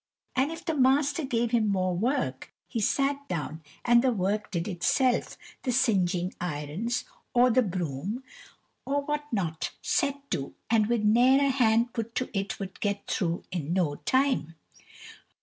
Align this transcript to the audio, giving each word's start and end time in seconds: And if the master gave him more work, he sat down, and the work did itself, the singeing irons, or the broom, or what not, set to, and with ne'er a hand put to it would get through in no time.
And 0.35 0.51
if 0.51 0.65
the 0.65 0.73
master 0.73 1.23
gave 1.23 1.51
him 1.51 1.67
more 1.67 1.95
work, 1.95 2.51
he 2.67 2.79
sat 2.79 3.27
down, 3.29 3.61
and 3.85 4.01
the 4.03 4.11
work 4.11 4.49
did 4.49 4.67
itself, 4.67 5.37
the 5.61 5.71
singeing 5.71 6.33
irons, 6.41 7.03
or 7.35 7.51
the 7.51 7.61
broom, 7.61 8.23
or 8.83 9.01
what 9.03 9.31
not, 9.31 9.69
set 9.83 10.27
to, 10.31 10.55
and 10.71 10.87
with 10.87 11.03
ne'er 11.03 11.39
a 11.45 11.49
hand 11.49 11.93
put 11.93 12.15
to 12.15 12.35
it 12.35 12.59
would 12.59 12.79
get 12.79 13.05
through 13.05 13.43
in 13.51 13.73
no 13.73 13.93
time. 13.97 14.55